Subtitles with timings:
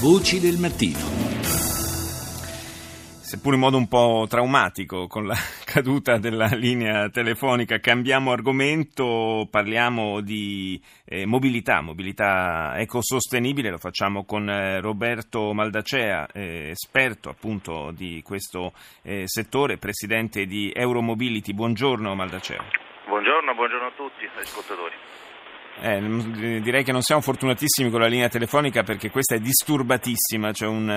[0.00, 1.18] Voci del mattino
[3.28, 5.34] seppur in modo un po' traumatico con la
[5.66, 14.48] caduta della linea telefonica, cambiamo argomento, parliamo di eh, mobilità, mobilità ecosostenibile, lo facciamo con
[14.48, 18.72] eh, Roberto Maldacea, eh, esperto appunto di questo
[19.02, 21.52] eh, settore, presidente di Euromobility.
[21.52, 22.64] Buongiorno Maldacea.
[23.06, 24.94] Buongiorno, buongiorno a tutti, ascoltatori.
[25.80, 30.66] Eh, direi che non siamo fortunatissimi con la linea telefonica perché questa è disturbatissima, c'è
[30.66, 30.90] un,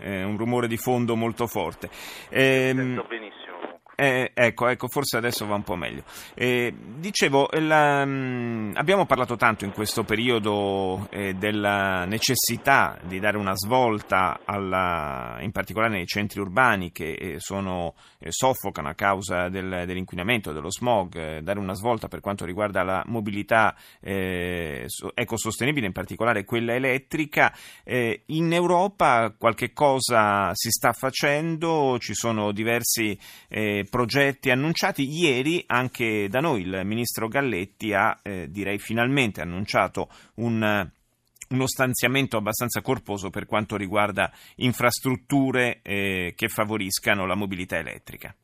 [0.00, 1.88] eh, un rumore di fondo molto forte.
[2.28, 3.77] Eh, benissimo.
[4.00, 6.04] Eh, ecco, ecco, forse adesso va un po' meglio.
[6.34, 13.18] Eh, dicevo, la, mh, mm, abbiamo parlato tanto in questo periodo eh, della necessità di
[13.18, 18.94] dare una svolta, alla, in particolare nei centri urbani che eh, sono, eh, soffocano a
[18.94, 25.86] causa del, dell'inquinamento, dello smog, eh, dare una svolta per quanto riguarda la mobilità ecosostenibile,
[25.86, 27.52] in particolare quella elettrica.
[27.84, 33.18] in Europa qualche cosa si sta facendo, ci sono diversi
[33.88, 35.08] progetti annunciati.
[35.08, 40.90] Ieri anche da noi il ministro Galletti ha, eh, direi finalmente, annunciato un
[41.50, 48.34] uno stanziamento abbastanza corposo per quanto riguarda infrastrutture eh, che favoriscano la mobilità elettrica.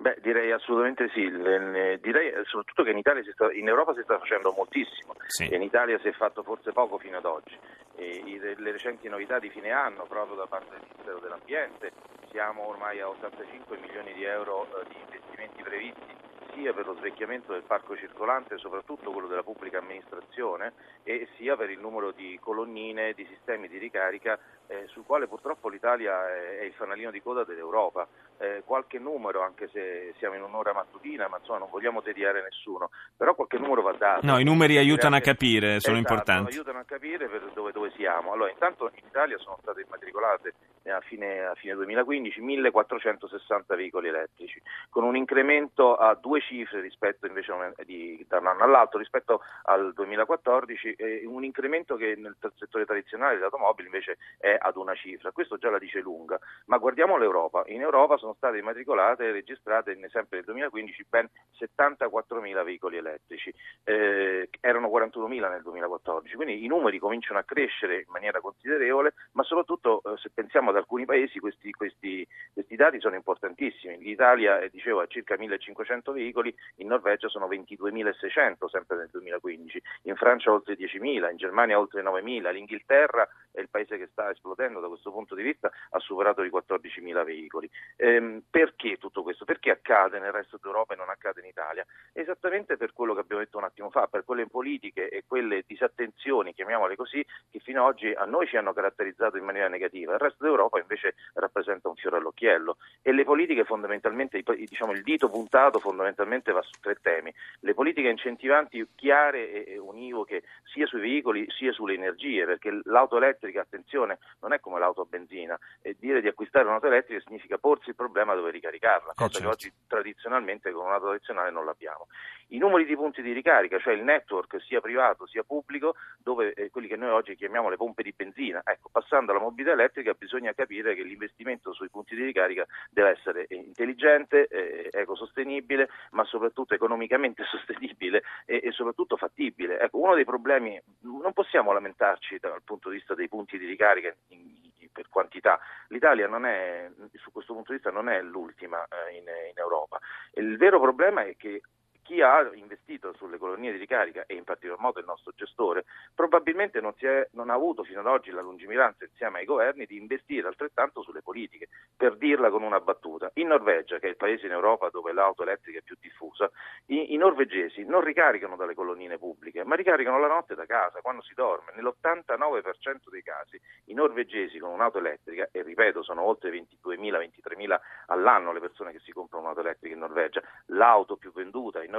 [0.00, 5.14] Beh, direi assolutamente sì, direi soprattutto che in, sta, in, Europa si sta facendo moltissimo
[5.26, 5.48] sì.
[5.48, 7.58] e in Italia si è fatto forse poco fino ad oggi.
[7.96, 8.22] E
[8.56, 11.90] le recenti novità di fine anno proprio da parte del Ministero dell'Ambiente
[12.30, 16.14] siamo ormai a 85 milioni di euro eh, di investimenti previsti
[16.54, 21.70] sia per lo svecchiamento del parco circolante, soprattutto quello della pubblica amministrazione, e sia per
[21.70, 24.38] il numero di colonnine, di sistemi di ricarica
[24.68, 28.06] eh, sul quale purtroppo l'Italia è, il fanalino di coda dell'Europa.
[28.38, 32.90] Eh, qualche numero, anche se siamo in un'ora mattutina, ma insomma non vogliamo tediare nessuno,
[33.16, 34.26] però qualche numero va dato.
[34.26, 36.52] No, i numeri aiutano a capire, sono esatto, importanti.
[36.52, 38.32] aiutano a capire dove, dove, siamo.
[38.32, 40.54] Allora, intanto in Italia sono state immatricolate
[40.90, 47.26] a fine, a fine 2015 1460 veicoli elettrici, con un incremento a due cifre rispetto
[47.26, 47.52] invece
[47.84, 53.34] di, da un anno all'altro rispetto al 2014, eh, un incremento che nel settore tradizionale
[53.34, 57.80] dell'automobile invece è ad una cifra, questo già la dice lunga, ma guardiamo l'Europa, in
[57.80, 61.28] Europa sono state immatricolate e registrate sempre nel 2015 ben
[61.58, 63.52] 74.000 veicoli elettrici,
[63.84, 69.42] eh, erano 41.000 nel 2014, quindi i numeri cominciano a crescere in maniera considerevole, ma
[69.42, 74.70] soprattutto eh, se pensiamo ad alcuni paesi questi, questi, questi dati sono importantissimi, l'Italia eh,
[74.70, 80.76] dicevo ha circa 1.500 veicoli, in Norvegia sono 22.600 sempre nel 2015, in Francia oltre
[80.76, 85.34] 10.000, in Germania oltre 9.000, l'Inghilterra è il paese che sta esplodendo da questo punto
[85.34, 87.68] di vista, ha superato i 14.000 veicoli.
[87.96, 89.44] Ehm, perché tutto questo?
[89.44, 91.84] Perché accade nel resto d'Europa e non accade in Italia?
[92.12, 96.54] Esattamente per quello che abbiamo detto un attimo fa, per quelle politiche e quelle disattenzioni,
[96.54, 100.12] chiamiamole così, che fino ad oggi a noi ci hanno caratterizzato in maniera negativa.
[100.12, 105.30] Il resto d'Europa invece rappresenta un fiore all'occhiello e le politiche fondamentalmente, diciamo il dito
[105.30, 107.32] puntato fondamentalmente va su tre temi.
[107.60, 113.62] Le politiche incentivanti chiare e univoche sia sui veicoli sia sulle energie, perché l'auto elettrica,
[113.62, 117.90] attenzione, non è come l'auto a benzina, e dire di acquistare un'auto elettrica significa porsi
[117.90, 119.38] il problema dove ricaricarla, cosa certo.
[119.38, 122.08] che oggi tradizionalmente con un'auto tradizionale non l'abbiamo.
[122.50, 126.70] I numeri di punti di ricarica, cioè il network sia privato sia pubblico, dove eh,
[126.70, 130.47] quelli che noi oggi chiamiamo le pompe di benzina, ecco, passando alla mobilità elettrica bisogna
[130.54, 137.44] capire che l'investimento sui punti di ricarica deve essere intelligente, eh, ecosostenibile, ma soprattutto economicamente
[137.50, 139.78] sostenibile e, e soprattutto fattibile.
[139.78, 144.14] Ecco, uno dei problemi, non possiamo lamentarci dal punto di vista dei punti di ricarica
[144.28, 144.58] in,
[144.98, 145.60] per quantità.
[145.88, 150.00] L'Italia non è, su questo punto di vista non è l'ultima eh, in, in Europa.
[150.34, 151.62] Il vero problema è che
[152.08, 156.80] chi ha investito sulle colonie di ricarica e in particolar modo il nostro gestore probabilmente
[156.80, 160.48] non, è, non, ha avuto fino ad oggi la lungimiranza insieme ai governi di investire
[160.48, 163.30] altrettanto sulle politiche, per dirla con una battuta.
[163.34, 166.50] In Norvegia, che è il paese in Europa dove l'auto elettrica è più diffusa,
[166.86, 171.20] i, i norvegesi non ricaricano dalle colonnine pubbliche, ma ricaricano la notte da casa, quando
[171.20, 171.72] si dorme.
[171.74, 178.52] Nell'89% dei casi i norvegesi con un'auto elettrica, e ripeto sono oltre 22.000, 23.000 all'anno
[178.52, 181.96] le persone che si comprano un'auto elettrica in Norvegia, l'auto più venduta in Norvegia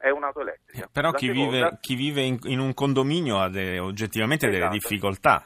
[0.00, 0.88] è un'auto elettrica.
[0.92, 1.50] Però chi, seconda...
[1.50, 4.60] vive, chi, vive, in, in un condominio ha delle, oggettivamente esatto.
[4.60, 5.44] delle difficoltà.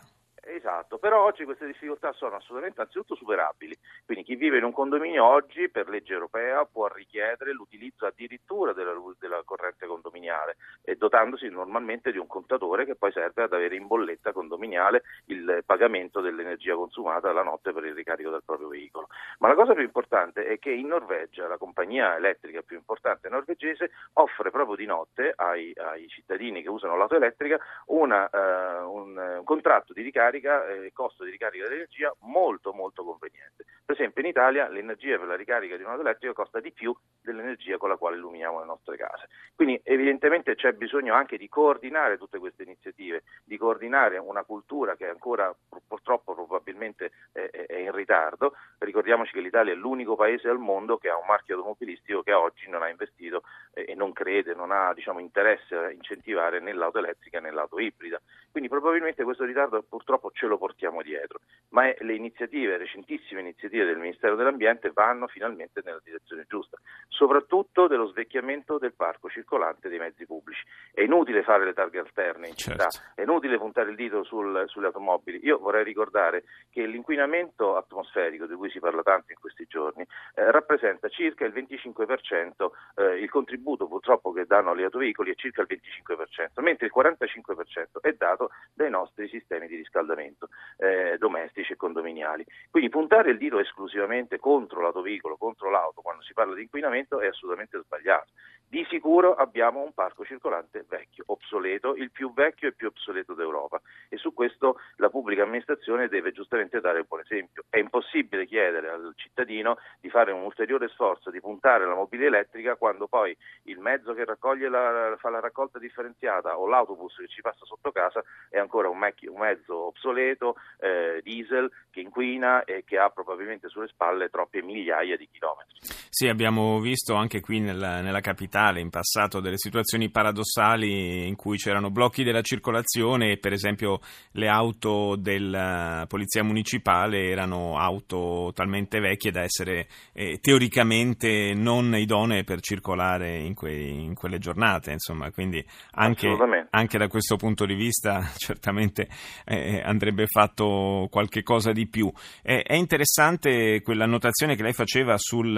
[1.04, 5.68] Però oggi queste difficoltà sono assolutamente anzitutto superabili, quindi chi vive in un condominio oggi
[5.68, 12.16] per legge europea può richiedere l'utilizzo addirittura della, della corrente condominiale e dotandosi normalmente di
[12.16, 17.42] un contatore che poi serve ad avere in bolletta condominiale il pagamento dell'energia consumata la
[17.42, 19.08] notte per il ricarico del proprio veicolo.
[19.40, 23.90] Ma la cosa più importante è che in Norvegia la compagnia elettrica più importante norvegese
[24.14, 29.56] offre proprio di notte ai, ai cittadini che usano l'auto elettrica una, uh, un, un
[29.56, 33.64] contratto di ricarica eh, costo di ricarica dell'energia molto molto conveniente.
[33.84, 37.76] Per esempio in Italia l'energia per la ricarica di un'auto elettrica costa di più dell'energia
[37.76, 39.28] con la quale illuminiamo le nostre case.
[39.54, 45.06] Quindi evidentemente c'è bisogno anche di coordinare tutte queste iniziative, di coordinare una cultura che
[45.06, 45.54] ancora
[45.86, 48.54] purtroppo probabilmente è in ritardo.
[48.78, 52.68] Ricordiamoci che l'Italia è l'unico paese al mondo che ha un marchio automobilistico che oggi
[52.70, 53.42] non ha investito
[53.84, 58.20] e non crede, non ha diciamo, interesse a incentivare né l'auto elettrica né l'auto ibrida.
[58.50, 61.40] Quindi probabilmente questo ritardo purtroppo ce lo portiamo dietro,
[61.70, 66.78] ma le iniziative, recentissime iniziative del Ministero dell'Ambiente vanno finalmente nella direzione giusta,
[67.08, 70.62] soprattutto dello svecchiamento del parco circolante dei mezzi pubblici.
[70.94, 73.20] È inutile fare le targhe alterne in città, certo.
[73.20, 75.40] è inutile puntare il dito sul, sulle automobili.
[75.42, 80.06] Io vorrei ricordare che l'inquinamento atmosferico di cui si parla tanto in questi giorni
[80.36, 85.62] eh, rappresenta circa il 25%, eh, il contributo purtroppo che danno gli autoveicoli è circa
[85.62, 91.76] il 25%, mentre il 45% è dato dai nostri sistemi di riscaldamento eh, domestici e
[91.76, 92.46] condominiali.
[92.70, 97.26] Quindi puntare il dito esclusivamente contro l'autoveicolo, contro l'auto quando si parla di inquinamento è
[97.26, 98.30] assolutamente sbagliato.
[98.74, 103.80] Di sicuro abbiamo un parco circolante vecchio, obsoleto, il più vecchio e più obsoleto d'Europa
[104.08, 107.62] e su questo la pubblica amministrazione deve giustamente dare il buon esempio.
[107.70, 112.74] È impossibile chiedere al cittadino di fare un ulteriore sforzo di puntare alla mobilità elettrica
[112.74, 113.36] quando poi
[113.66, 118.24] il mezzo che la, fa la raccolta differenziata o l'autobus che ci passa sotto casa
[118.50, 123.68] è ancora un, mec- un mezzo obsoleto, eh, diesel, che inquina e che ha probabilmente
[123.68, 125.78] sulle spalle troppe migliaia di chilometri.
[126.10, 131.36] Sì, abbiamo visto anche qui nella, nella capitale Natale in passato delle situazioni paradossali in
[131.36, 134.00] cui c'erano blocchi della circolazione e per esempio
[134.32, 142.44] le auto della polizia municipale erano auto talmente vecchie da essere eh, teoricamente non idonee
[142.44, 146.28] per circolare in, que- in quelle giornate, insomma, quindi anche,
[146.70, 149.08] anche, da questo punto di vista certamente
[149.44, 152.10] eh, andrebbe fatto qualche cosa di più.
[152.42, 155.56] Eh, è interessante quella notazione che lei faceva sul,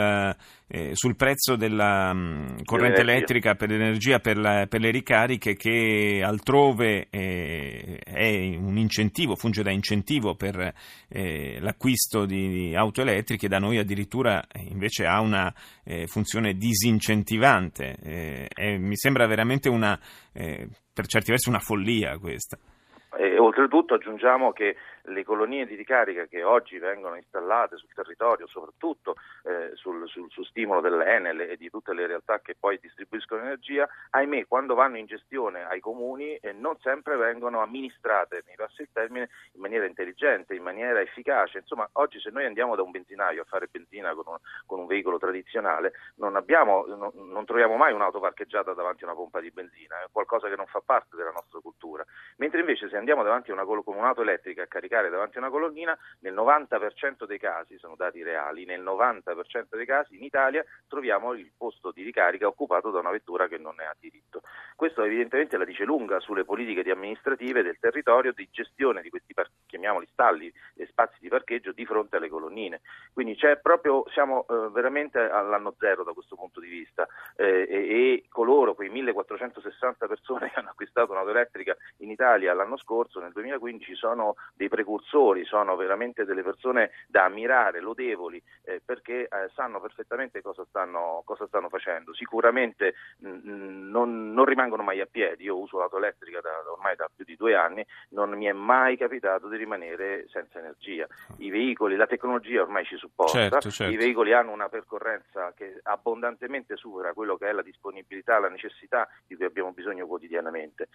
[0.68, 5.54] eh, sul prezzo della mh, corrente corrente elettrica per l'energia per, la, per le ricariche
[5.54, 10.72] che altrove eh, è un incentivo, funge da incentivo per
[11.08, 15.52] eh, l'acquisto di auto elettriche, da noi addirittura eh, invece ha una
[15.84, 17.96] eh, funzione disincentivante.
[18.02, 19.98] Eh, mi sembra veramente una,
[20.32, 22.58] eh, per certi versi una follia questa.
[23.46, 24.74] Oltretutto aggiungiamo che
[25.06, 29.14] le colonie di ricarica che oggi vengono installate sul territorio, soprattutto
[29.44, 33.88] eh, sul, sul, su stimolo dell'Enel e di tutte le realtà che poi distribuiscono energia,
[34.10, 38.88] ahimè quando vanno in gestione ai comuni eh, non sempre vengono amministrate, mi passi il
[38.92, 41.58] termine, in maniera intelligente, in maniera efficace.
[41.58, 44.86] Insomma, oggi se noi andiamo da un benzinaio a fare benzina con un, con un
[44.86, 49.52] veicolo tradizionale, non, abbiamo, non, non, troviamo mai un'auto parcheggiata davanti a una pompa di
[49.52, 52.04] benzina, è qualcosa che non fa parte della nostra cultura.
[52.38, 55.50] Mentre invece se andiamo davanti a una, con un'auto elettrica a caricare davanti a una
[55.50, 61.32] colonnina, nel 90% dei casi, sono dati reali, nel 90% dei casi in Italia troviamo
[61.34, 64.42] il posto di ricarica occupato da una vettura che non ne ha diritto.
[64.74, 69.34] Questo evidentemente la dice lunga sulle politiche di amministrative del territorio di gestione di questi
[69.66, 72.80] chiamiamoli stalli e spazi di parcheggio di fronte alle colonnine.
[73.12, 77.06] Quindi proprio, siamo eh, veramente all'anno zero da questo punto di vista
[77.36, 82.76] eh, e, e, coloro, quei 1460 persone che hanno acquistato un'auto elettrica in Italia l'anno
[82.76, 89.22] scorso, nel 2015, sono dei precursori sono veramente delle persone da ammirare, lodevoli, eh, perché
[89.22, 92.14] eh, sanno perfettamente cosa stanno, cosa stanno facendo.
[92.14, 96.50] Sicuramente mh, mm, mm, non, non, rimangono mai a piedi, io uso l'auto elettrica da,
[96.70, 101.06] ormai da più di due anni, non mi è mai capitato di rimanere senza energia.
[101.38, 103.92] I veicoli, la tecnologia ormai ci supporta, certo, certo.
[103.92, 109.08] i veicoli hanno una percorrenza che abbondantemente supera quello che è la disponibilità, la necessità
[109.26, 110.88] di cui abbiamo bisogno quotidianamente.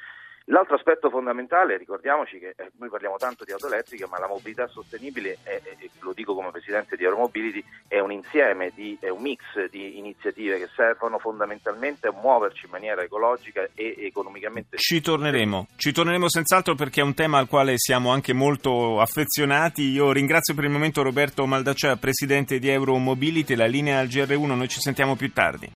[0.52, 4.68] L'altro aspetto fondamentale, ricordiamoci che eh, noi parliamo tanto di auto elettriche, ma la mobilità
[4.68, 9.22] sostenibile, è, è, lo dico come presidente di Euromobility, è un insieme, di, è un
[9.22, 9.40] mix
[9.70, 14.76] di iniziative che servono fondamentalmente a muoverci in maniera ecologica e economicamente.
[14.76, 19.84] Ci torneremo, ci torneremo senz'altro perché è un tema al quale siamo anche molto affezionati.
[19.84, 24.68] Io ringrazio per il momento Roberto Maldacea, presidente di Euromobility, la linea al GR1, noi
[24.68, 25.70] ci sentiamo più tardi.